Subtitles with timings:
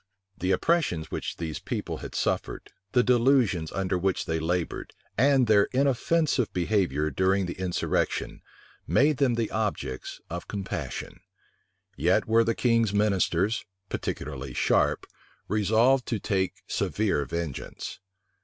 [0.35, 5.65] The oppressions which these people had suffered, the delusions under which they labored, and their
[5.65, 8.41] inoffensive behavior during the insurrection,
[8.87, 11.19] made them the objects of compassion:
[11.95, 15.05] yet were the king's ministers, particularly Sharpe,
[15.47, 17.99] resolved to take severe vengeance.